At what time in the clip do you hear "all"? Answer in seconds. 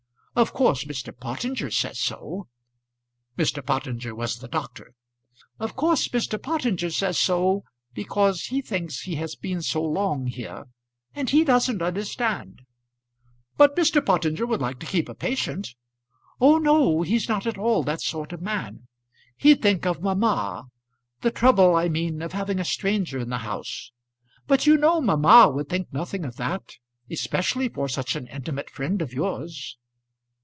17.57-17.83